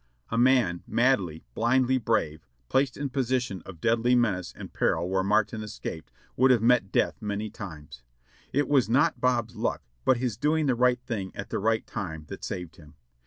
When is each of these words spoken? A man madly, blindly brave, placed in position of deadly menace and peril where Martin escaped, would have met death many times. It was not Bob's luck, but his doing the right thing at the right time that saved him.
A 0.31 0.37
man 0.39 0.81
madly, 0.87 1.43
blindly 1.53 1.99
brave, 1.99 2.47
placed 2.69 2.97
in 2.97 3.11
position 3.11 3.61
of 3.67 3.79
deadly 3.79 4.15
menace 4.15 4.51
and 4.51 4.73
peril 4.73 5.07
where 5.07 5.21
Martin 5.23 5.61
escaped, 5.61 6.11
would 6.35 6.49
have 6.49 6.63
met 6.63 6.91
death 6.91 7.21
many 7.21 7.51
times. 7.51 8.01
It 8.51 8.67
was 8.67 8.89
not 8.89 9.21
Bob's 9.21 9.55
luck, 9.55 9.83
but 10.03 10.17
his 10.17 10.37
doing 10.37 10.65
the 10.65 10.73
right 10.73 10.99
thing 11.05 11.31
at 11.35 11.51
the 11.51 11.59
right 11.59 11.85
time 11.85 12.25
that 12.29 12.43
saved 12.43 12.77
him. 12.77 12.95